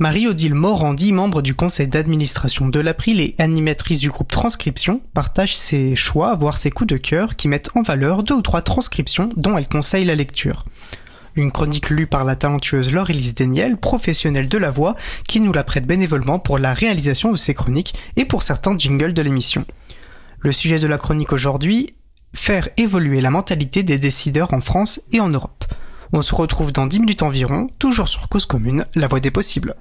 Marie-Odile 0.00 0.54
Morandi, 0.54 1.12
membre 1.12 1.42
du 1.42 1.56
conseil 1.56 1.88
d'administration 1.88 2.68
de 2.68 2.78
l'April 2.78 3.20
et 3.20 3.34
animatrice 3.38 3.98
du 3.98 4.10
groupe 4.10 4.30
Transcription, 4.30 5.00
partage 5.12 5.56
ses 5.56 5.96
choix, 5.96 6.36
voire 6.36 6.56
ses 6.56 6.70
coups 6.70 6.86
de 6.86 6.96
cœur 6.96 7.34
qui 7.34 7.48
mettent 7.48 7.70
en 7.74 7.82
valeur 7.82 8.22
deux 8.22 8.36
ou 8.36 8.42
trois 8.42 8.62
transcriptions 8.62 9.28
dont 9.36 9.58
elle 9.58 9.66
conseille 9.66 10.04
la 10.04 10.14
lecture. 10.14 10.66
Une 11.34 11.50
chronique 11.50 11.90
lue 11.90 12.06
par 12.06 12.24
la 12.24 12.36
talentueuse 12.36 12.92
Laure-Élise 12.92 13.34
Deniel, 13.34 13.76
professionnelle 13.76 14.48
de 14.48 14.56
la 14.56 14.70
voix, 14.70 14.94
qui 15.26 15.40
nous 15.40 15.52
la 15.52 15.64
prête 15.64 15.86
bénévolement 15.86 16.38
pour 16.38 16.58
la 16.58 16.74
réalisation 16.74 17.32
de 17.32 17.36
ses 17.36 17.54
chroniques 17.54 17.94
et 18.14 18.24
pour 18.24 18.42
certains 18.42 18.78
jingles 18.78 19.14
de 19.14 19.22
l'émission. 19.22 19.64
Le 20.38 20.52
sujet 20.52 20.78
de 20.78 20.86
la 20.86 20.98
chronique 20.98 21.32
aujourd'hui, 21.32 21.94
faire 22.36 22.68
évoluer 22.76 23.20
la 23.20 23.30
mentalité 23.30 23.82
des 23.82 23.98
décideurs 23.98 24.54
en 24.54 24.60
France 24.60 25.00
et 25.10 25.18
en 25.18 25.28
Europe. 25.28 25.64
On 26.12 26.22
se 26.22 26.34
retrouve 26.34 26.72
dans 26.72 26.86
10 26.86 27.00
minutes 27.00 27.22
environ, 27.22 27.66
toujours 27.78 28.08
sur 28.08 28.28
Cause 28.30 28.46
Commune, 28.46 28.86
la 28.94 29.08
voie 29.08 29.20
des 29.20 29.30
possibles. 29.30 29.74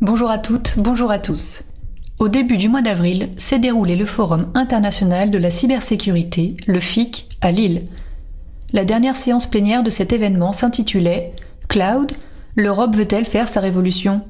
Bonjour 0.00 0.30
à 0.30 0.38
toutes, 0.38 0.74
bonjour 0.78 1.10
à 1.10 1.18
tous. 1.18 1.64
Au 2.18 2.28
début 2.28 2.56
du 2.56 2.70
mois 2.70 2.80
d'avril 2.80 3.30
s'est 3.36 3.58
déroulé 3.58 3.96
le 3.96 4.06
Forum 4.06 4.50
international 4.54 5.30
de 5.30 5.36
la 5.36 5.50
cybersécurité, 5.50 6.56
le 6.66 6.80
FIC, 6.80 7.28
à 7.42 7.50
Lille. 7.50 7.80
La 8.72 8.86
dernière 8.86 9.16
séance 9.16 9.44
plénière 9.44 9.82
de 9.82 9.90
cet 9.90 10.14
événement 10.14 10.54
s'intitulait 10.54 11.34
Cloud, 11.68 12.12
l'Europe 12.56 12.96
veut-elle 12.96 13.26
faire 13.26 13.48
sa 13.50 13.60
révolution? 13.60 14.22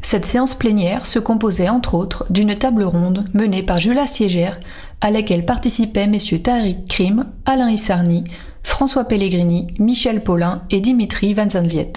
Cette 0.00 0.26
séance 0.26 0.54
plénière 0.54 1.06
se 1.06 1.18
composait 1.18 1.70
entre 1.70 1.94
autres 1.94 2.26
d'une 2.30 2.54
table 2.54 2.84
ronde 2.84 3.24
menée 3.32 3.62
par 3.62 3.80
Julia 3.80 4.06
Siégère, 4.06 4.60
à 5.04 5.10
laquelle 5.10 5.44
participaient 5.44 6.06
messieurs 6.06 6.40
Tariq 6.40 6.78
Krim, 6.88 7.26
Alain 7.44 7.68
Issarni, 7.68 8.24
François 8.62 9.04
Pellegrini, 9.04 9.66
Michel 9.78 10.24
Paulin 10.24 10.62
et 10.70 10.80
Dimitri 10.80 11.34
Van 11.34 11.46
Zanviet. 11.46 11.92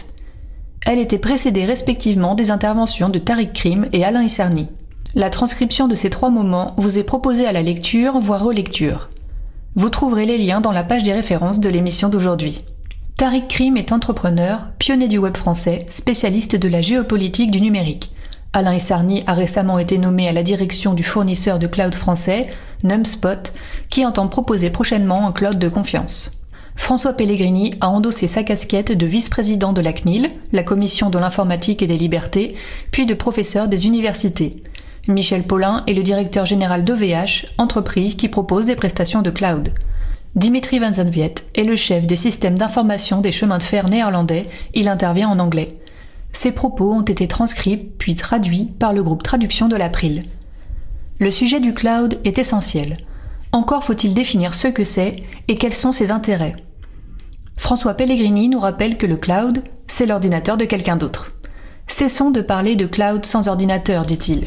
Elle 0.86 1.00
était 1.00 1.18
précédée 1.18 1.64
respectivement 1.64 2.36
des 2.36 2.52
interventions 2.52 3.08
de 3.08 3.18
Tariq 3.18 3.54
Krim 3.54 3.88
et 3.94 4.04
Alain 4.04 4.23
Issarni. 4.23 4.68
La 5.16 5.30
transcription 5.30 5.88
de 5.88 5.96
ces 5.96 6.09
trois 6.09 6.30
moments 6.30 6.73
vous 6.78 7.00
est 7.00 7.06
proposée 7.06 7.48
à 7.48 7.54
la 7.54 7.62
lecture, 7.62 8.20
voire 8.20 8.44
relecture. 8.44 9.08
Vous 9.76 9.90
trouverez 9.90 10.26
les 10.26 10.38
liens 10.38 10.59
dans 10.59 10.74
la 10.74 10.84
page 10.84 11.03
des 11.03 11.14
références 11.14 11.62
de 11.62 11.70
l'émission 11.70 12.09
d'aujourd'hui. 12.09 12.66
Tariq 13.16 13.48
Krim 13.48 13.78
est 13.78 13.94
entrepreneur, 13.94 14.64
pionnier 14.80 15.08
du 15.08 15.18
web 15.18 15.38
français, 15.38 15.86
spécialiste 15.90 16.58
de 16.58 16.68
la 16.68 16.81
géopolitique 16.81 17.52
du 17.52 17.62
numérique. 17.62 18.12
Alain 18.58 18.73
Issarni 18.73 19.23
a 19.27 19.36
récemment 19.36 19.77
été 19.77 20.00
nommé 20.00 20.27
à 20.27 20.33
la 20.33 20.41
direction 20.41 20.95
du 20.95 21.03
fournisseur 21.03 21.59
de 21.59 21.67
cloud 21.67 21.94
français, 21.94 22.47
NumSpot, 22.83 23.53
qui 23.91 24.03
entend 24.03 24.27
proposer 24.27 24.72
prochainement 24.72 25.27
un 25.27 25.31
cloud 25.31 25.59
de 25.59 25.69
confiance. 25.69 26.31
François 26.75 27.13
Pellegrini 27.13 27.75
a 27.81 27.89
endossé 27.89 28.28
sa 28.28 28.41
casquette 28.41 28.97
de 28.97 29.05
vice-président 29.05 29.73
de 29.73 29.81
la 29.81 29.94
CNIL, 29.94 30.30
la 30.53 30.63
Commission 30.63 31.11
de 31.11 31.19
l'informatique 31.19 31.83
et 31.83 31.88
des 31.88 31.97
libertés, 31.97 32.55
puis 32.89 33.05
de 33.05 33.13
professeur 33.13 33.67
des 33.67 33.85
universités. 33.85 34.63
Michel 35.08 35.44
Paulin 35.44 35.83
est 35.85 35.94
le 35.94 36.02
directeur 36.02 36.47
général 36.47 36.83
d'OVH, 36.83 37.45
entreprise 37.59 38.16
qui 38.16 38.28
propose 38.28 38.66
des 38.66 38.75
prestations 38.75 39.22
de 39.22 39.30
cloud. 39.30 39.72
Dimitri 40.35 40.80
Van 40.80 40.94
Zanviet 40.94 41.35
est 41.53 41.63
le 41.63 41.75
chef 41.75 42.08
des 42.08 42.16
systèmes 42.16 42.58
d'information 42.58 43.22
des 43.22 43.31
chemins 43.31 43.59
de 43.59 43.63
fer 43.63 43.88
néerlandais, 43.88 44.47
il 44.73 44.88
intervient 44.88 45.30
en 45.30 45.38
anglais. 45.38 45.78
Ses 46.31 46.52
propos 46.52 46.94
ont 46.94 47.02
été 47.02 47.28
transcrits 47.28 47.78
puis 47.78 48.16
traduits 48.16 48.72
par 48.80 48.94
le 48.94 49.03
groupe 49.03 49.23
Traduction 49.23 49.67
de 49.67 49.75
l'April. 49.75 50.22
Le 51.19 51.31
sujet 51.31 51.59
du 51.59 51.73
cloud 51.73 52.19
est 52.23 52.38
essentiel. 52.38 52.97
Encore 53.52 53.84
faut-il 53.84 54.14
définir 54.14 54.53
ce 54.53 54.67
que 54.67 54.84
c'est 54.84 55.16
et 55.47 55.56
quels 55.56 55.73
sont 55.73 55.92
ses 55.92 56.11
intérêts. 56.11 56.56
François 57.56 57.95
Pellegrini 57.95 58.50
nous 58.50 58.59
rappelle 58.59 58.97
que 58.97 59.08
le 59.08 59.17
cloud, 59.17 59.64
c'est 59.88 60.06
l'ordinateur 60.06 60.58
de 60.58 60.66
quelqu'un 60.66 60.95
d'autre. 60.95 61.31
Cessons 61.88 62.30
de 62.30 62.41
parler 62.41 62.75
de 62.75 62.86
cloud 62.86 63.25
sans 63.25 63.47
ordinateur, 63.47 64.06
dit-il. 64.06 64.45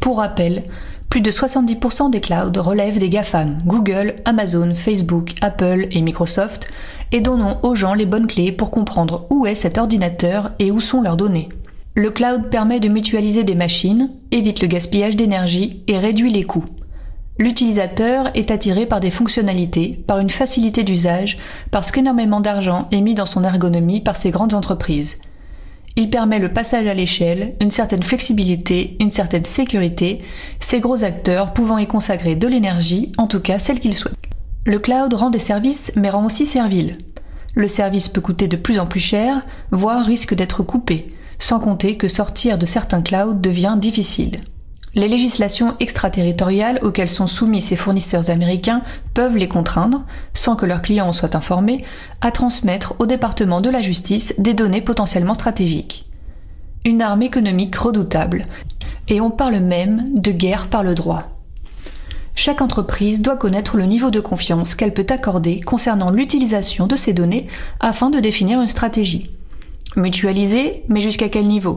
Pour 0.00 0.18
rappel, 0.18 0.64
plus 1.08 1.20
de 1.20 1.30
70% 1.30 2.10
des 2.10 2.20
clouds 2.20 2.60
relèvent 2.60 2.98
des 2.98 3.08
GAFAM, 3.08 3.58
Google, 3.64 4.16
Amazon, 4.24 4.74
Facebook, 4.74 5.34
Apple 5.40 5.86
et 5.90 6.02
Microsoft, 6.02 6.70
et 7.12 7.20
donnons 7.20 7.58
aux 7.62 7.74
gens 7.74 7.94
les 7.94 8.06
bonnes 8.06 8.26
clés 8.26 8.52
pour 8.52 8.70
comprendre 8.70 9.26
où 9.30 9.46
est 9.46 9.54
cet 9.54 9.78
ordinateur 9.78 10.52
et 10.58 10.70
où 10.70 10.80
sont 10.80 11.02
leurs 11.02 11.16
données. 11.16 11.48
Le 11.94 12.10
cloud 12.10 12.50
permet 12.50 12.80
de 12.80 12.88
mutualiser 12.88 13.44
des 13.44 13.54
machines, 13.54 14.10
évite 14.30 14.60
le 14.60 14.68
gaspillage 14.68 15.16
d'énergie 15.16 15.82
et 15.86 15.98
réduit 15.98 16.30
les 16.30 16.44
coûts. 16.44 16.64
L'utilisateur 17.38 18.30
est 18.34 18.50
attiré 18.50 18.86
par 18.86 19.00
des 19.00 19.10
fonctionnalités, 19.10 20.02
par 20.06 20.18
une 20.18 20.30
facilité 20.30 20.84
d'usage, 20.84 21.38
parce 21.70 21.92
qu'énormément 21.92 22.40
d'argent 22.40 22.88
est 22.92 23.00
mis 23.00 23.14
dans 23.14 23.26
son 23.26 23.44
ergonomie 23.44 24.00
par 24.00 24.16
ces 24.16 24.30
grandes 24.30 24.54
entreprises. 24.54 25.20
Il 25.98 26.10
permet 26.10 26.38
le 26.38 26.52
passage 26.52 26.86
à 26.86 26.92
l'échelle, 26.92 27.54
une 27.58 27.70
certaine 27.70 28.02
flexibilité, 28.02 28.98
une 29.00 29.10
certaine 29.10 29.44
sécurité, 29.44 30.18
ces 30.60 30.80
gros 30.80 31.04
acteurs 31.04 31.54
pouvant 31.54 31.78
y 31.78 31.86
consacrer 31.86 32.36
de 32.36 32.46
l'énergie, 32.46 33.12
en 33.16 33.26
tout 33.26 33.40
cas 33.40 33.58
celle 33.58 33.80
qu'ils 33.80 33.94
souhaitent. 33.94 34.14
Le 34.66 34.78
cloud 34.78 35.14
rend 35.14 35.30
des 35.30 35.38
services 35.38 35.92
mais 35.96 36.10
rend 36.10 36.26
aussi 36.26 36.44
servile. 36.44 36.98
Le 37.54 37.66
service 37.66 38.08
peut 38.08 38.20
coûter 38.20 38.46
de 38.46 38.56
plus 38.56 38.78
en 38.78 38.84
plus 38.84 39.00
cher, 39.00 39.46
voire 39.70 40.04
risque 40.04 40.34
d'être 40.34 40.62
coupé, 40.62 41.06
sans 41.38 41.60
compter 41.60 41.96
que 41.96 42.08
sortir 42.08 42.58
de 42.58 42.66
certains 42.66 43.00
clouds 43.00 43.32
devient 43.32 43.76
difficile. 43.78 44.40
Les 44.96 45.08
législations 45.08 45.74
extraterritoriales 45.78 46.78
auxquelles 46.80 47.10
sont 47.10 47.26
soumis 47.26 47.60
ces 47.60 47.76
fournisseurs 47.76 48.30
américains 48.30 48.80
peuvent 49.12 49.36
les 49.36 49.46
contraindre, 49.46 50.06
sans 50.32 50.56
que 50.56 50.64
leurs 50.64 50.80
clients 50.80 51.08
en 51.08 51.12
soient 51.12 51.36
informés, 51.36 51.84
à 52.22 52.30
transmettre 52.30 52.94
au 52.98 53.04
département 53.04 53.60
de 53.60 53.68
la 53.68 53.82
justice 53.82 54.32
des 54.38 54.54
données 54.54 54.80
potentiellement 54.80 55.34
stratégiques. 55.34 56.06
Une 56.86 57.02
arme 57.02 57.22
économique 57.22 57.76
redoutable, 57.76 58.40
et 59.08 59.20
on 59.20 59.30
parle 59.30 59.58
même 59.58 60.14
de 60.14 60.30
guerre 60.30 60.68
par 60.68 60.82
le 60.82 60.94
droit. 60.94 61.24
Chaque 62.34 62.62
entreprise 62.62 63.20
doit 63.20 63.36
connaître 63.36 63.76
le 63.76 63.84
niveau 63.84 64.10
de 64.10 64.20
confiance 64.20 64.74
qu'elle 64.74 64.94
peut 64.94 65.06
accorder 65.10 65.60
concernant 65.60 66.10
l'utilisation 66.10 66.86
de 66.86 66.96
ces 66.96 67.12
données 67.12 67.44
afin 67.80 68.08
de 68.08 68.18
définir 68.18 68.62
une 68.62 68.66
stratégie. 68.66 69.35
Mutualiser, 69.96 70.84
mais 70.88 71.00
jusqu'à 71.00 71.30
quel 71.30 71.48
niveau? 71.48 71.76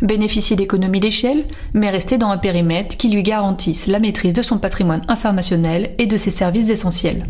Bénéficier 0.00 0.56
d'économies 0.56 1.00
d'échelle, 1.00 1.44
mais 1.74 1.90
rester 1.90 2.16
dans 2.16 2.30
un 2.30 2.38
périmètre 2.38 2.96
qui 2.96 3.10
lui 3.10 3.22
garantisse 3.22 3.86
la 3.86 3.98
maîtrise 3.98 4.32
de 4.32 4.40
son 4.40 4.56
patrimoine 4.56 5.02
informationnel 5.06 5.94
et 5.98 6.06
de 6.06 6.16
ses 6.16 6.30
services 6.30 6.70
essentiels. 6.70 7.22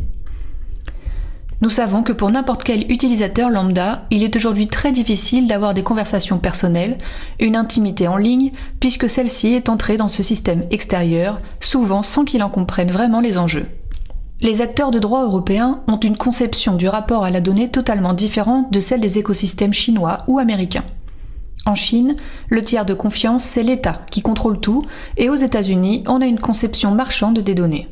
Nous 1.60 1.70
savons 1.70 2.04
que 2.04 2.12
pour 2.12 2.30
n'importe 2.30 2.62
quel 2.62 2.88
utilisateur 2.88 3.50
lambda, 3.50 4.06
il 4.12 4.22
est 4.22 4.36
aujourd'hui 4.36 4.68
très 4.68 4.92
difficile 4.92 5.48
d'avoir 5.48 5.74
des 5.74 5.82
conversations 5.82 6.38
personnelles, 6.38 6.98
une 7.40 7.56
intimité 7.56 8.06
en 8.06 8.16
ligne, 8.16 8.52
puisque 8.78 9.10
celle-ci 9.10 9.54
est 9.54 9.68
entrée 9.68 9.96
dans 9.96 10.06
ce 10.06 10.22
système 10.22 10.62
extérieur, 10.70 11.38
souvent 11.58 12.04
sans 12.04 12.24
qu'il 12.24 12.44
en 12.44 12.48
comprenne 12.48 12.92
vraiment 12.92 13.20
les 13.20 13.38
enjeux. 13.38 13.66
Les 14.40 14.62
acteurs 14.62 14.92
de 14.92 15.00
droit 15.00 15.24
européens 15.24 15.80
ont 15.88 15.98
une 15.98 16.16
conception 16.16 16.76
du 16.76 16.86
rapport 16.86 17.24
à 17.24 17.30
la 17.30 17.40
donnée 17.40 17.70
totalement 17.70 18.12
différente 18.12 18.72
de 18.72 18.78
celle 18.78 19.00
des 19.00 19.18
écosystèmes 19.18 19.72
chinois 19.72 20.18
ou 20.28 20.38
américains. 20.38 20.84
En 21.66 21.74
Chine, 21.74 22.14
le 22.48 22.62
tiers 22.62 22.86
de 22.86 22.94
confiance, 22.94 23.42
c'est 23.42 23.64
l'État 23.64 23.96
qui 24.12 24.22
contrôle 24.22 24.60
tout, 24.60 24.80
et 25.16 25.28
aux 25.28 25.34
États-Unis, 25.34 26.04
on 26.06 26.20
a 26.20 26.26
une 26.26 26.38
conception 26.38 26.92
marchande 26.92 27.40
des 27.40 27.56
données. 27.56 27.88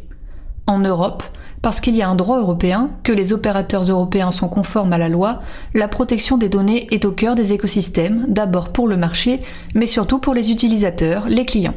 En 0.68 0.78
Europe, 0.78 1.24
parce 1.62 1.80
qu'il 1.80 1.96
y 1.96 2.02
a 2.02 2.08
un 2.08 2.14
droit 2.14 2.38
européen, 2.38 2.90
que 3.02 3.12
les 3.12 3.32
opérateurs 3.32 3.82
européens 3.82 4.30
sont 4.30 4.48
conformes 4.48 4.92
à 4.92 4.98
la 4.98 5.08
loi, 5.08 5.40
la 5.74 5.88
protection 5.88 6.38
des 6.38 6.48
données 6.48 6.86
est 6.94 7.04
au 7.04 7.10
cœur 7.10 7.34
des 7.34 7.54
écosystèmes, 7.54 8.24
d'abord 8.28 8.68
pour 8.68 8.86
le 8.86 8.96
marché, 8.96 9.40
mais 9.74 9.86
surtout 9.86 10.20
pour 10.20 10.32
les 10.32 10.52
utilisateurs, 10.52 11.28
les 11.28 11.44
clients. 11.44 11.74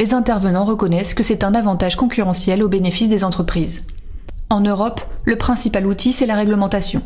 Les 0.00 0.12
intervenants 0.12 0.64
reconnaissent 0.64 1.14
que 1.14 1.22
c'est 1.22 1.44
un 1.44 1.54
avantage 1.54 1.94
concurrentiel 1.94 2.64
au 2.64 2.68
bénéfice 2.68 3.08
des 3.08 3.22
entreprises. 3.22 3.84
En 4.52 4.60
Europe, 4.60 5.00
le 5.24 5.36
principal 5.36 5.86
outil, 5.86 6.12
c'est 6.12 6.26
la 6.26 6.36
réglementation. 6.36 7.00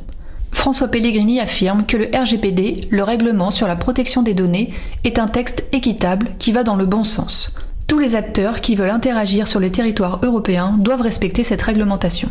François 0.50 0.88
Pellegrini 0.88 1.38
affirme 1.38 1.86
que 1.86 1.96
le 1.96 2.10
RGPD, 2.12 2.88
le 2.90 3.04
règlement 3.04 3.52
sur 3.52 3.68
la 3.68 3.76
protection 3.76 4.24
des 4.24 4.34
données, 4.34 4.70
est 5.04 5.20
un 5.20 5.28
texte 5.28 5.64
équitable 5.70 6.30
qui 6.40 6.50
va 6.50 6.64
dans 6.64 6.74
le 6.74 6.86
bon 6.86 7.04
sens. 7.04 7.52
Tous 7.86 8.00
les 8.00 8.16
acteurs 8.16 8.60
qui 8.60 8.74
veulent 8.74 8.90
interagir 8.90 9.46
sur 9.46 9.60
le 9.60 9.70
territoire 9.70 10.18
européen 10.24 10.74
doivent 10.76 11.02
respecter 11.02 11.44
cette 11.44 11.62
réglementation. 11.62 12.30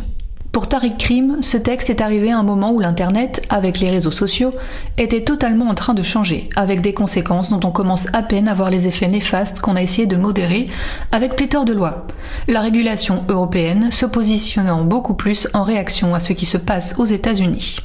Pour 0.56 0.70
Tariq 0.70 0.96
Krim, 0.96 1.42
ce 1.42 1.58
texte 1.58 1.90
est 1.90 2.00
arrivé 2.00 2.32
à 2.32 2.38
un 2.38 2.42
moment 2.42 2.72
où 2.72 2.80
l'Internet, 2.80 3.44
avec 3.50 3.78
les 3.78 3.90
réseaux 3.90 4.10
sociaux, 4.10 4.52
était 4.96 5.22
totalement 5.22 5.66
en 5.66 5.74
train 5.74 5.92
de 5.92 6.02
changer, 6.02 6.48
avec 6.56 6.80
des 6.80 6.94
conséquences 6.94 7.50
dont 7.50 7.60
on 7.62 7.70
commence 7.70 8.06
à 8.14 8.22
peine 8.22 8.48
à 8.48 8.54
voir 8.54 8.70
les 8.70 8.86
effets 8.86 9.06
néfastes 9.06 9.60
qu'on 9.60 9.76
a 9.76 9.82
essayé 9.82 10.06
de 10.06 10.16
modérer 10.16 10.64
avec 11.12 11.36
pléthore 11.36 11.66
de 11.66 11.74
lois. 11.74 12.06
La 12.48 12.62
régulation 12.62 13.22
européenne 13.28 13.90
se 13.92 14.06
positionnant 14.06 14.82
beaucoup 14.82 15.12
plus 15.12 15.46
en 15.52 15.62
réaction 15.62 16.14
à 16.14 16.20
ce 16.20 16.32
qui 16.32 16.46
se 16.46 16.56
passe 16.56 16.94
aux 16.96 17.04
États-Unis. 17.04 17.76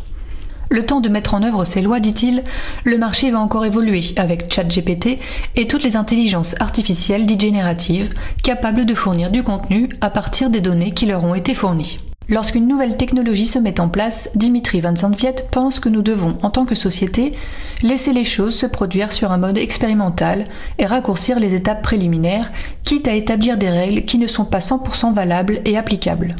Le 0.70 0.86
temps 0.86 1.02
de 1.02 1.10
mettre 1.10 1.34
en 1.34 1.44
œuvre 1.44 1.66
ces 1.66 1.82
lois, 1.82 2.00
dit-il, 2.00 2.42
le 2.86 2.98
marché 2.98 3.32
va 3.32 3.42
encore 3.42 3.66
évoluer 3.66 4.02
avec 4.16 4.50
ChatGPT 4.50 5.20
et 5.58 5.68
toutes 5.68 5.84
les 5.84 5.98
intelligences 5.98 6.56
artificielles 6.62 7.26
dites 7.26 7.42
génératives, 7.42 8.14
capables 8.44 8.86
de 8.86 8.96
fournir 8.96 9.30
du 9.30 9.44
contenu 9.44 9.90
à 10.00 10.10
partir 10.10 10.50
des 10.50 10.62
données 10.62 10.92
qui 10.92 11.06
leur 11.06 11.26
ont 11.26 11.36
été 11.36 11.54
fournies. 11.54 11.98
Lorsqu'une 12.32 12.66
nouvelle 12.66 12.96
technologie 12.96 13.46
se 13.46 13.60
met 13.60 13.82
en 13.82 13.90
place, 13.90 14.30
Dimitri 14.36 14.80
Van 14.80 14.96
Zandviet 14.96 15.50
pense 15.52 15.82
que 15.82 15.90
nous 15.90 16.02
devons, 16.02 16.38
en 16.44 16.50
tant 16.50 16.66
que 16.66 16.76
société, 16.76 17.34
laisser 17.84 18.14
les 18.14 18.24
choses 18.24 18.56
se 18.56 18.66
produire 18.66 19.12
sur 19.12 19.34
un 19.34 19.38
mode 19.38 19.58
expérimental 19.58 20.46
et 20.80 20.86
raccourcir 20.86 21.42
les 21.42 21.56
étapes 21.56 21.82
préliminaires, 21.82 22.50
quitte 22.86 23.10
à 23.10 23.16
établir 23.16 23.58
des 23.58 23.70
règles 23.70 24.06
qui 24.06 24.18
ne 24.18 24.28
sont 24.28 24.46
pas 24.46 24.60
100% 24.60 25.14
valables 25.14 25.60
et 25.66 25.78
applicables. 25.78 26.34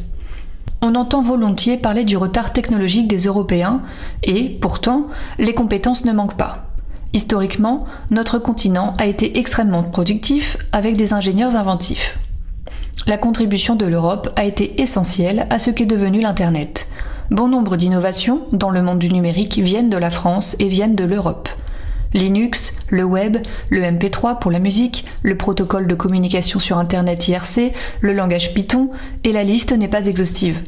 On 0.80 0.94
entend 0.94 1.20
volontiers 1.20 1.76
parler 1.76 2.04
du 2.04 2.16
retard 2.16 2.54
technologique 2.54 3.06
des 3.06 3.26
Européens, 3.26 3.82
et, 4.22 4.48
pourtant, 4.62 5.08
les 5.38 5.52
compétences 5.52 6.06
ne 6.06 6.12
manquent 6.12 6.38
pas. 6.38 6.68
Historiquement, 7.12 7.84
notre 8.10 8.38
continent 8.38 8.94
a 8.96 9.04
été 9.04 9.38
extrêmement 9.38 9.82
productif 9.82 10.56
avec 10.72 10.96
des 10.96 11.12
ingénieurs 11.12 11.56
inventifs. 11.56 12.16
La 13.08 13.18
contribution 13.18 13.74
de 13.74 13.84
l'Europe 13.84 14.30
a 14.36 14.44
été 14.44 14.80
essentielle 14.80 15.48
à 15.50 15.58
ce 15.58 15.70
qu'est 15.70 15.86
devenu 15.86 16.20
l'Internet. 16.20 16.86
Bon 17.32 17.48
nombre 17.48 17.76
d'innovations 17.76 18.42
dans 18.52 18.70
le 18.70 18.80
monde 18.80 19.00
du 19.00 19.10
numérique 19.12 19.58
viennent 19.58 19.90
de 19.90 19.96
la 19.96 20.10
France 20.10 20.54
et 20.60 20.68
viennent 20.68 20.94
de 20.94 21.02
l'Europe. 21.02 21.48
Linux, 22.14 22.72
le 22.90 23.02
web, 23.02 23.38
le 23.70 23.82
MP3 23.82 24.38
pour 24.38 24.52
la 24.52 24.60
musique, 24.60 25.04
le 25.22 25.36
protocole 25.36 25.88
de 25.88 25.96
communication 25.96 26.60
sur 26.60 26.78
Internet 26.78 27.26
IRC, 27.26 27.72
le 28.02 28.12
langage 28.12 28.54
Python, 28.54 28.90
et 29.24 29.32
la 29.32 29.42
liste 29.42 29.72
n'est 29.72 29.88
pas 29.88 30.06
exhaustive. 30.06 30.60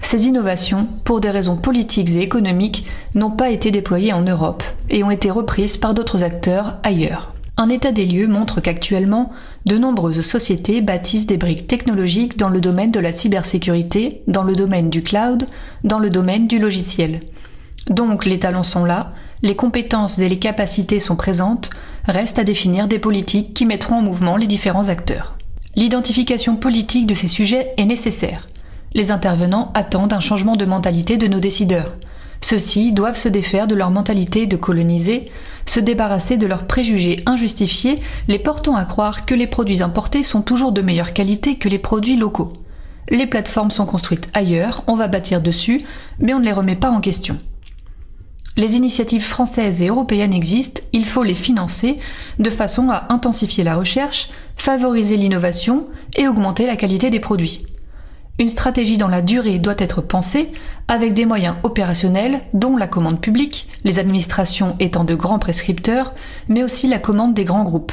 Ces 0.00 0.26
innovations, 0.26 0.88
pour 1.04 1.20
des 1.20 1.30
raisons 1.30 1.56
politiques 1.56 2.10
et 2.10 2.22
économiques, 2.22 2.86
n'ont 3.14 3.30
pas 3.30 3.50
été 3.50 3.70
déployées 3.70 4.12
en 4.12 4.22
Europe 4.22 4.64
et 4.90 5.04
ont 5.04 5.12
été 5.12 5.30
reprises 5.30 5.76
par 5.76 5.94
d'autres 5.94 6.24
acteurs 6.24 6.78
ailleurs. 6.82 7.34
Un 7.60 7.70
état 7.70 7.90
des 7.90 8.06
lieux 8.06 8.28
montre 8.28 8.60
qu'actuellement, 8.60 9.32
de 9.66 9.76
nombreuses 9.76 10.20
sociétés 10.20 10.80
bâtissent 10.80 11.26
des 11.26 11.36
briques 11.36 11.66
technologiques 11.66 12.38
dans 12.38 12.50
le 12.50 12.60
domaine 12.60 12.92
de 12.92 13.00
la 13.00 13.10
cybersécurité, 13.10 14.22
dans 14.28 14.44
le 14.44 14.54
domaine 14.54 14.90
du 14.90 15.02
cloud, 15.02 15.48
dans 15.82 15.98
le 15.98 16.08
domaine 16.08 16.46
du 16.46 16.60
logiciel. 16.60 17.18
Donc 17.90 18.26
les 18.26 18.38
talents 18.38 18.62
sont 18.62 18.84
là, 18.84 19.12
les 19.42 19.56
compétences 19.56 20.20
et 20.20 20.28
les 20.28 20.36
capacités 20.36 21.00
sont 21.00 21.16
présentes, 21.16 21.70
reste 22.04 22.38
à 22.38 22.44
définir 22.44 22.86
des 22.86 23.00
politiques 23.00 23.54
qui 23.54 23.66
mettront 23.66 23.96
en 23.96 24.02
mouvement 24.02 24.36
les 24.36 24.46
différents 24.46 24.88
acteurs. 24.88 25.36
L'identification 25.74 26.54
politique 26.54 27.08
de 27.08 27.14
ces 27.14 27.28
sujets 27.28 27.72
est 27.76 27.86
nécessaire. 27.86 28.46
Les 28.94 29.10
intervenants 29.10 29.72
attendent 29.74 30.12
un 30.12 30.20
changement 30.20 30.54
de 30.54 30.64
mentalité 30.64 31.16
de 31.16 31.26
nos 31.26 31.40
décideurs. 31.40 31.96
Ceux-ci 32.40 32.92
doivent 32.92 33.16
se 33.16 33.28
défaire 33.28 33.66
de 33.66 33.74
leur 33.74 33.90
mentalité 33.90 34.46
de 34.46 34.56
coloniser, 34.56 35.30
se 35.66 35.80
débarrasser 35.80 36.36
de 36.36 36.46
leurs 36.46 36.66
préjugés 36.66 37.22
injustifiés, 37.26 37.96
les 38.28 38.38
portant 38.38 38.76
à 38.76 38.84
croire 38.84 39.26
que 39.26 39.34
les 39.34 39.46
produits 39.46 39.82
importés 39.82 40.22
sont 40.22 40.42
toujours 40.42 40.72
de 40.72 40.82
meilleure 40.82 41.12
qualité 41.12 41.56
que 41.56 41.68
les 41.68 41.78
produits 41.78 42.16
locaux. 42.16 42.52
Les 43.10 43.26
plateformes 43.26 43.70
sont 43.70 43.86
construites 43.86 44.28
ailleurs, 44.34 44.84
on 44.86 44.94
va 44.94 45.08
bâtir 45.08 45.40
dessus, 45.40 45.84
mais 46.18 46.34
on 46.34 46.40
ne 46.40 46.44
les 46.44 46.52
remet 46.52 46.76
pas 46.76 46.90
en 46.90 47.00
question. 47.00 47.38
Les 48.56 48.74
initiatives 48.74 49.22
françaises 49.22 49.82
et 49.82 49.86
européennes 49.86 50.34
existent, 50.34 50.82
il 50.92 51.06
faut 51.06 51.22
les 51.22 51.36
financer 51.36 51.96
de 52.40 52.50
façon 52.50 52.90
à 52.90 53.12
intensifier 53.12 53.62
la 53.62 53.76
recherche, 53.76 54.30
favoriser 54.56 55.16
l'innovation 55.16 55.86
et 56.16 56.26
augmenter 56.26 56.66
la 56.66 56.76
qualité 56.76 57.08
des 57.08 57.20
produits. 57.20 57.67
Une 58.40 58.48
stratégie 58.48 58.98
dans 58.98 59.08
la 59.08 59.20
durée 59.20 59.58
doit 59.58 59.74
être 59.78 60.00
pensée 60.00 60.52
avec 60.86 61.12
des 61.12 61.26
moyens 61.26 61.56
opérationnels 61.64 62.40
dont 62.52 62.76
la 62.76 62.86
commande 62.86 63.20
publique, 63.20 63.68
les 63.82 63.98
administrations 63.98 64.76
étant 64.78 65.02
de 65.02 65.16
grands 65.16 65.40
prescripteurs, 65.40 66.14
mais 66.48 66.62
aussi 66.62 66.86
la 66.86 67.00
commande 67.00 67.34
des 67.34 67.44
grands 67.44 67.64
groupes. 67.64 67.92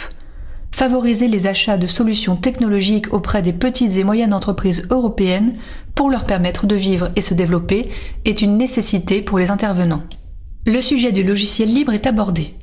Favoriser 0.72 1.28
les 1.28 1.48
achats 1.48 1.78
de 1.78 1.88
solutions 1.88 2.36
technologiques 2.36 3.12
auprès 3.12 3.42
des 3.42 3.54
petites 3.54 3.98
et 3.98 4.04
moyennes 4.04 4.34
entreprises 4.36 4.86
européennes 4.92 5.54
pour 5.96 6.12
leur 6.12 6.26
permettre 6.26 6.68
de 6.68 6.76
vivre 6.76 7.12
et 7.16 7.22
se 7.22 7.34
développer 7.34 7.90
est 8.26 8.42
une 8.44 8.58
nécessité 8.58 9.24
pour 9.24 9.40
les 9.40 9.50
intervenants. 9.50 10.04
Le 10.68 10.82
sujet 10.82 11.12
du 11.12 11.24
logiciel 11.24 11.74
libre 11.74 11.94
est 11.94 12.06
abordé. 12.06 12.54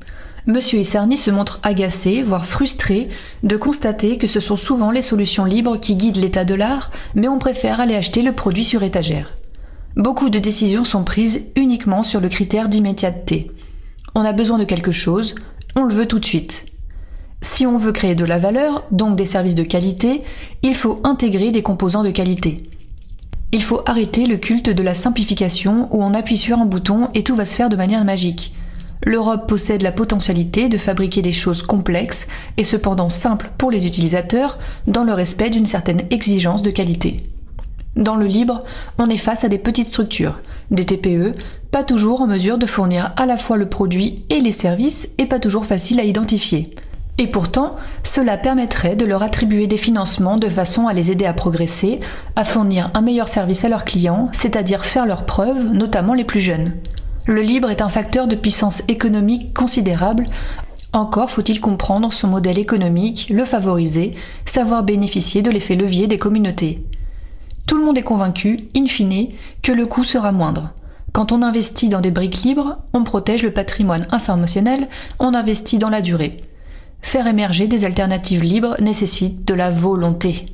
Monsieur 0.45 0.79
Isserny 0.79 1.15
se 1.15 1.31
montre 1.31 1.61
agacé, 1.63 2.21
voire 2.21 2.45
frustré, 2.45 3.07
de 3.43 3.55
constater 3.55 4.17
que 4.17 4.27
ce 4.27 4.41
sont 4.41 4.57
souvent 4.57 4.91
les 4.91 5.01
solutions 5.01 5.45
libres 5.45 5.77
qui 5.77 5.95
guident 5.95 6.17
l'état 6.17 6.43
de 6.43 6.53
l'art, 6.53 6.91
mais 7.15 7.29
on 7.29 7.39
préfère 7.39 7.79
aller 7.79 7.95
acheter 7.95 8.21
le 8.21 8.33
produit 8.33 8.65
sur 8.65 8.83
étagère. 8.83 9.33
Beaucoup 9.95 10.29
de 10.29 10.39
décisions 10.39 10.83
sont 10.83 11.05
prises 11.05 11.47
uniquement 11.55 12.03
sur 12.03 12.19
le 12.19 12.27
critère 12.27 12.67
d'immédiateté. 12.67 13.51
On 14.15 14.25
a 14.25 14.33
besoin 14.33 14.57
de 14.57 14.65
quelque 14.65 14.91
chose, 14.91 15.35
on 15.77 15.83
le 15.83 15.95
veut 15.95 16.07
tout 16.07 16.19
de 16.19 16.25
suite. 16.25 16.65
Si 17.41 17.65
on 17.65 17.77
veut 17.77 17.93
créer 17.93 18.15
de 18.15 18.25
la 18.25 18.37
valeur, 18.37 18.83
donc 18.91 19.15
des 19.15 19.25
services 19.25 19.55
de 19.55 19.63
qualité, 19.63 20.23
il 20.61 20.75
faut 20.75 20.99
intégrer 21.05 21.51
des 21.51 21.63
composants 21.63 22.03
de 22.03 22.11
qualité. 22.11 22.63
Il 23.53 23.63
faut 23.63 23.81
arrêter 23.85 24.25
le 24.25 24.35
culte 24.35 24.69
de 24.69 24.83
la 24.83 24.93
simplification 24.93 25.87
où 25.91 26.03
on 26.03 26.13
appuie 26.13 26.37
sur 26.37 26.57
un 26.57 26.65
bouton 26.65 27.07
et 27.13 27.23
tout 27.23 27.35
va 27.35 27.45
se 27.45 27.55
faire 27.55 27.69
de 27.69 27.77
manière 27.77 28.03
magique. 28.03 28.53
L'Europe 29.05 29.47
possède 29.47 29.81
la 29.81 29.91
potentialité 29.91 30.69
de 30.69 30.77
fabriquer 30.77 31.21
des 31.21 31.33
choses 31.33 31.61
complexes 31.61 32.25
et 32.57 32.63
cependant 32.63 33.09
simples 33.09 33.51
pour 33.57 33.69
les 33.69 33.85
utilisateurs 33.85 34.57
dans 34.87 35.03
le 35.03 35.13
respect 35.13 35.49
d'une 35.49 35.65
certaine 35.65 36.03
exigence 36.09 36.61
de 36.61 36.71
qualité. 36.71 37.23
Dans 37.95 38.15
le 38.15 38.25
libre, 38.25 38.63
on 38.97 39.09
est 39.09 39.17
face 39.17 39.43
à 39.43 39.49
des 39.49 39.57
petites 39.57 39.87
structures, 39.87 40.39
des 40.71 40.85
TPE, 40.85 41.33
pas 41.69 41.83
toujours 41.83 42.21
en 42.21 42.27
mesure 42.27 42.57
de 42.57 42.65
fournir 42.65 43.13
à 43.17 43.25
la 43.25 43.37
fois 43.37 43.57
le 43.57 43.69
produit 43.69 44.23
et 44.29 44.39
les 44.39 44.51
services 44.51 45.09
et 45.17 45.25
pas 45.25 45.39
toujours 45.39 45.65
facile 45.65 45.99
à 45.99 46.03
identifier. 46.03 46.73
Et 47.19 47.27
pourtant, 47.27 47.75
cela 48.03 48.37
permettrait 48.37 48.95
de 48.95 49.05
leur 49.05 49.21
attribuer 49.21 49.67
des 49.67 49.77
financements 49.77 50.37
de 50.37 50.49
façon 50.49 50.87
à 50.87 50.93
les 50.93 51.11
aider 51.11 51.25
à 51.25 51.33
progresser, 51.33 51.99
à 52.35 52.43
fournir 52.43 52.89
un 52.95 53.01
meilleur 53.01 53.27
service 53.27 53.63
à 53.63 53.69
leurs 53.69 53.85
clients, 53.85 54.29
c'est-à-dire 54.31 54.85
faire 54.85 55.05
leurs 55.05 55.25
preuves, 55.25 55.71
notamment 55.73 56.15
les 56.15 56.23
plus 56.23 56.39
jeunes. 56.39 56.73
Le 57.25 57.41
libre 57.41 57.69
est 57.69 57.81
un 57.81 57.87
facteur 57.87 58.27
de 58.27 58.35
puissance 58.35 58.83
économique 58.89 59.53
considérable. 59.53 60.25
Encore 60.91 61.31
faut-il 61.31 61.61
comprendre 61.61 62.11
son 62.11 62.27
modèle 62.27 62.59
économique, 62.59 63.29
le 63.29 63.45
favoriser, 63.45 64.11
savoir 64.45 64.83
bénéficier 64.83 65.41
de 65.41 65.49
l'effet 65.49 65.75
levier 65.75 66.07
des 66.07 66.17
communautés. 66.17 66.83
Tout 67.65 67.77
le 67.77 67.85
monde 67.85 67.97
est 67.97 68.03
convaincu, 68.03 68.57
in 68.75 68.87
fine, 68.87 69.29
que 69.61 69.71
le 69.71 69.85
coût 69.85 70.03
sera 70.03 70.33
moindre. 70.33 70.73
Quand 71.13 71.31
on 71.31 71.41
investit 71.41 71.87
dans 71.87 72.01
des 72.01 72.11
briques 72.11 72.43
libres, 72.43 72.79
on 72.91 73.05
protège 73.05 73.41
le 73.41 73.53
patrimoine 73.53 74.05
informationnel, 74.11 74.89
on 75.19 75.33
investit 75.33 75.77
dans 75.77 75.89
la 75.89 76.01
durée. 76.01 76.35
Faire 77.01 77.27
émerger 77.27 77.67
des 77.67 77.85
alternatives 77.85 78.43
libres 78.43 78.75
nécessite 78.81 79.47
de 79.47 79.53
la 79.53 79.69
volonté. 79.69 80.47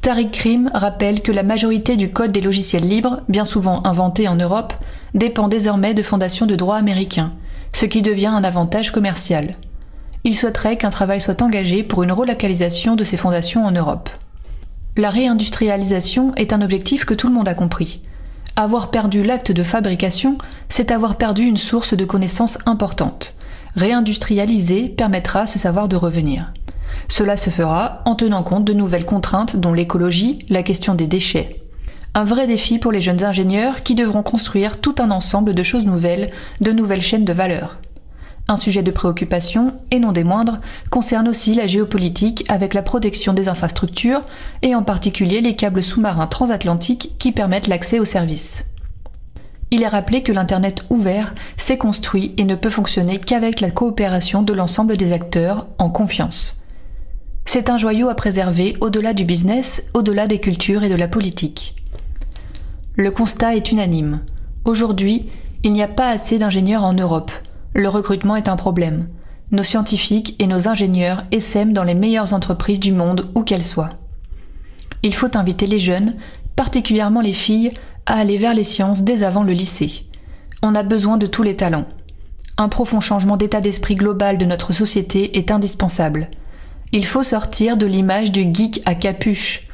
Tariq 0.00 0.30
Krim 0.30 0.70
rappelle 0.74 1.22
que 1.22 1.32
la 1.32 1.42
majorité 1.42 1.96
du 1.96 2.10
code 2.10 2.30
des 2.30 2.40
logiciels 2.40 2.86
libres, 2.86 3.22
bien 3.28 3.44
souvent 3.44 3.84
inventé 3.84 4.28
en 4.28 4.36
Europe, 4.36 4.74
dépend 5.14 5.48
désormais 5.48 5.94
de 5.94 6.02
fondations 6.02 6.46
de 6.46 6.56
droit 6.56 6.76
américains, 6.76 7.32
ce 7.72 7.84
qui 7.84 8.02
devient 8.02 8.26
un 8.26 8.44
avantage 8.44 8.92
commercial. 8.92 9.56
Il 10.24 10.34
souhaiterait 10.34 10.76
qu'un 10.76 10.90
travail 10.90 11.20
soit 11.20 11.42
engagé 11.42 11.82
pour 11.82 12.02
une 12.02 12.12
relocalisation 12.12 12.96
de 12.96 13.04
ces 13.04 13.16
fondations 13.16 13.64
en 13.64 13.72
Europe. 13.72 14.08
La 14.96 15.10
réindustrialisation 15.10 16.34
est 16.36 16.52
un 16.52 16.62
objectif 16.62 17.04
que 17.04 17.14
tout 17.14 17.28
le 17.28 17.34
monde 17.34 17.48
a 17.48 17.54
compris. 17.54 18.02
Avoir 18.56 18.90
perdu 18.90 19.22
l'acte 19.22 19.52
de 19.52 19.62
fabrication, 19.62 20.38
c'est 20.68 20.90
avoir 20.90 21.16
perdu 21.16 21.42
une 21.42 21.56
source 21.56 21.94
de 21.94 22.04
connaissances 22.04 22.58
importante. 22.66 23.34
Réindustrialiser 23.76 24.88
permettra 24.88 25.40
à 25.40 25.46
ce 25.46 25.58
savoir 25.58 25.88
de 25.88 25.96
revenir. 25.96 26.52
Cela 27.08 27.36
se 27.36 27.50
fera 27.50 28.02
en 28.04 28.14
tenant 28.14 28.42
compte 28.42 28.64
de 28.64 28.74
nouvelles 28.74 29.06
contraintes 29.06 29.56
dont 29.56 29.72
l'écologie, 29.72 30.38
la 30.48 30.62
question 30.62 30.94
des 30.94 31.06
déchets. 31.06 31.62
Un 32.14 32.24
vrai 32.24 32.46
défi 32.46 32.78
pour 32.78 32.92
les 32.92 33.00
jeunes 33.00 33.24
ingénieurs 33.24 33.82
qui 33.82 33.94
devront 33.94 34.22
construire 34.22 34.80
tout 34.80 34.94
un 34.98 35.10
ensemble 35.10 35.54
de 35.54 35.62
choses 35.62 35.86
nouvelles, 35.86 36.30
de 36.60 36.72
nouvelles 36.72 37.02
chaînes 37.02 37.24
de 37.24 37.32
valeur. 37.32 37.76
Un 38.50 38.56
sujet 38.56 38.82
de 38.82 38.90
préoccupation, 38.90 39.74
et 39.90 39.98
non 39.98 40.12
des 40.12 40.24
moindres, 40.24 40.60
concerne 40.90 41.28
aussi 41.28 41.54
la 41.54 41.66
géopolitique 41.66 42.44
avec 42.48 42.72
la 42.72 42.82
protection 42.82 43.34
des 43.34 43.48
infrastructures, 43.48 44.22
et 44.62 44.74
en 44.74 44.82
particulier 44.82 45.42
les 45.42 45.54
câbles 45.54 45.82
sous-marins 45.82 46.26
transatlantiques 46.26 47.12
qui 47.18 47.32
permettent 47.32 47.68
l'accès 47.68 47.98
aux 47.98 48.06
services. 48.06 48.64
Il 49.70 49.82
est 49.82 49.88
rappelé 49.88 50.22
que 50.22 50.32
l'Internet 50.32 50.84
ouvert 50.88 51.34
s'est 51.58 51.76
construit 51.76 52.32
et 52.38 52.44
ne 52.44 52.54
peut 52.54 52.70
fonctionner 52.70 53.18
qu'avec 53.18 53.60
la 53.60 53.70
coopération 53.70 54.42
de 54.42 54.54
l'ensemble 54.54 54.96
des 54.96 55.12
acteurs 55.12 55.66
en 55.76 55.90
confiance. 55.90 56.57
C'est 57.50 57.70
un 57.70 57.78
joyau 57.78 58.10
à 58.10 58.14
préserver 58.14 58.76
au-delà 58.82 59.14
du 59.14 59.24
business, 59.24 59.82
au-delà 59.94 60.26
des 60.26 60.38
cultures 60.38 60.84
et 60.84 60.90
de 60.90 60.94
la 60.94 61.08
politique. 61.08 61.74
Le 62.94 63.10
constat 63.10 63.56
est 63.56 63.72
unanime. 63.72 64.20
Aujourd'hui, 64.66 65.30
il 65.62 65.72
n'y 65.72 65.82
a 65.82 65.88
pas 65.88 66.10
assez 66.10 66.38
d'ingénieurs 66.38 66.84
en 66.84 66.92
Europe. 66.92 67.32
Le 67.72 67.88
recrutement 67.88 68.36
est 68.36 68.48
un 68.48 68.56
problème. 68.56 69.08
Nos 69.50 69.62
scientifiques 69.62 70.36
et 70.38 70.46
nos 70.46 70.68
ingénieurs 70.68 71.24
essaiment 71.32 71.72
dans 71.72 71.84
les 71.84 71.94
meilleures 71.94 72.34
entreprises 72.34 72.80
du 72.80 72.92
monde, 72.92 73.30
où 73.34 73.44
qu'elles 73.44 73.64
soient. 73.64 73.96
Il 75.02 75.14
faut 75.14 75.34
inviter 75.34 75.66
les 75.66 75.80
jeunes, 75.80 76.16
particulièrement 76.54 77.22
les 77.22 77.32
filles, 77.32 77.72
à 78.04 78.16
aller 78.16 78.36
vers 78.36 78.52
les 78.52 78.62
sciences 78.62 79.04
dès 79.04 79.22
avant 79.22 79.42
le 79.42 79.54
lycée. 79.54 80.04
On 80.62 80.74
a 80.74 80.82
besoin 80.82 81.16
de 81.16 81.26
tous 81.26 81.44
les 81.44 81.56
talents. 81.56 81.86
Un 82.58 82.68
profond 82.68 83.00
changement 83.00 83.38
d'état 83.38 83.62
d'esprit 83.62 83.94
global 83.94 84.36
de 84.36 84.44
notre 84.44 84.74
société 84.74 85.38
est 85.38 85.50
indispensable. 85.50 86.28
Il 86.92 87.04
faut 87.04 87.22
sortir 87.22 87.76
de 87.76 87.84
l'image 87.84 88.32
du 88.32 88.48
geek 88.52 88.80
à 88.86 88.94
capuche. 88.94 89.68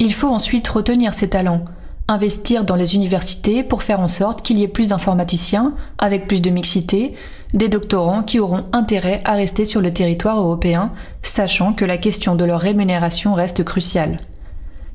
Il 0.00 0.12
faut 0.12 0.28
ensuite 0.28 0.66
retenir 0.66 1.14
ses 1.14 1.28
talents, 1.28 1.64
investir 2.08 2.64
dans 2.64 2.74
les 2.74 2.96
universités 2.96 3.62
pour 3.62 3.84
faire 3.84 4.00
en 4.00 4.08
sorte 4.08 4.42
qu'il 4.42 4.58
y 4.58 4.64
ait 4.64 4.68
plus 4.68 4.88
d'informaticiens, 4.88 5.74
avec 5.98 6.26
plus 6.26 6.42
de 6.42 6.50
mixité, 6.50 7.14
des 7.54 7.68
doctorants 7.68 8.24
qui 8.24 8.40
auront 8.40 8.64
intérêt 8.72 9.20
à 9.24 9.34
rester 9.34 9.64
sur 9.64 9.80
le 9.80 9.92
territoire 9.92 10.40
européen, 10.40 10.90
sachant 11.22 11.74
que 11.74 11.84
la 11.84 11.98
question 11.98 12.34
de 12.34 12.44
leur 12.44 12.60
rémunération 12.60 13.34
reste 13.34 13.62
cruciale. 13.62 14.18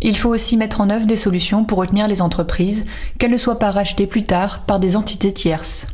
Il 0.02 0.18
faut 0.18 0.30
aussi 0.30 0.58
mettre 0.58 0.82
en 0.82 0.90
œuvre 0.90 1.08
des 1.08 1.16
solutions 1.16 1.64
pour 1.64 1.80
retenir 1.80 2.08
les 2.08 2.22
entreprises, 2.22 2.86
qu'elles 3.18 3.32
ne 3.32 3.38
soient 3.38 3.60
pas 3.60 3.72
rachetées 3.72 4.08
plus 4.08 4.24
tard 4.24 4.66
par 4.66 4.80
des 4.80 4.96
entités 4.96 5.34
tierces. 5.34 5.88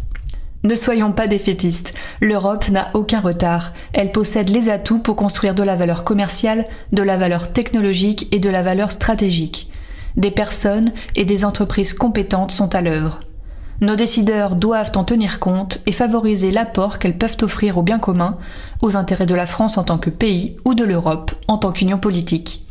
Ne 0.63 0.75
soyons 0.75 1.11
pas 1.11 1.27
défaitistes, 1.27 1.93
l'Europe 2.21 2.69
n'a 2.69 2.87
aucun 2.93 3.19
retard, 3.19 3.73
elle 3.91 4.13
possède 4.13 4.47
les 4.47 4.69
atouts 4.69 4.99
pour 4.99 5.17
construire 5.17 5.55
de 5.55 5.63
la 5.63 5.75
valeur 5.75 6.05
commerciale, 6.05 6.63
de 6.93 7.03
la 7.03 7.17
valeur 7.17 7.51
technologique 7.51 8.29
et 8.31 8.39
de 8.39 8.49
la 8.49 8.63
valeur 8.63 8.91
stratégique. 8.91 9.69
Des 10.15 10.31
personnes 10.31 10.93
et 11.17 11.25
des 11.25 11.43
entreprises 11.43 11.93
compétentes 11.93 12.51
sont 12.51 12.75
à 12.75 12.81
l'œuvre. 12.81 13.19
Nos 13.81 13.97
décideurs 13.97 14.55
doivent 14.55 14.93
en 14.95 15.03
tenir 15.03 15.39
compte 15.39 15.81
et 15.85 15.91
favoriser 15.91 16.51
l'apport 16.51 16.97
qu'elles 16.97 17.17
peuvent 17.17 17.37
offrir 17.41 17.77
au 17.77 17.81
bien 17.81 17.99
commun, 17.99 18.37
aux 18.81 18.95
intérêts 18.95 19.25
de 19.25 19.35
la 19.35 19.47
France 19.47 19.77
en 19.77 19.83
tant 19.83 19.97
que 19.97 20.09
pays 20.09 20.55
ou 20.63 20.75
de 20.75 20.85
l'Europe 20.85 21.33
en 21.49 21.57
tant 21.57 21.73
qu'union 21.73 21.97
politique. 21.97 22.62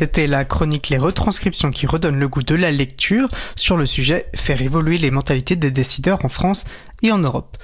C'était 0.00 0.26
la 0.26 0.46
chronique 0.46 0.88
Les 0.88 0.96
retranscriptions 0.96 1.70
qui 1.70 1.86
redonnent 1.86 2.18
le 2.18 2.26
goût 2.26 2.42
de 2.42 2.54
la 2.54 2.70
lecture 2.70 3.28
sur 3.54 3.76
le 3.76 3.84
sujet 3.84 4.24
Faire 4.34 4.62
évoluer 4.62 4.96
les 4.96 5.10
mentalités 5.10 5.56
des 5.56 5.70
décideurs 5.70 6.24
en 6.24 6.30
France 6.30 6.64
et 7.02 7.12
en 7.12 7.18
Europe. 7.18 7.58